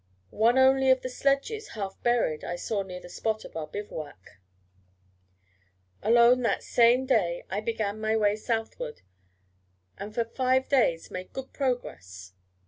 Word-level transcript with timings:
One 0.33 0.57
only 0.57 0.89
of 0.89 1.01
the 1.03 1.09
sledges, 1.09 1.75
half 1.77 2.01
buried, 2.01 2.43
I 2.43 2.55
saw 2.55 2.81
near 2.81 2.99
the 2.99 3.07
spot 3.07 3.45
of 3.45 3.55
our 3.55 3.67
bivouac. 3.67 4.39
Alone 6.01 6.41
that 6.41 6.63
same 6.63 7.05
day 7.05 7.43
I 7.51 7.61
began 7.61 8.01
my 8.01 8.17
way 8.17 8.35
southward, 8.35 9.01
and 9.99 10.11
for 10.11 10.25
five 10.25 10.67
days 10.67 11.11
made 11.11 11.33
good 11.33 11.53
progress. 11.53 12.33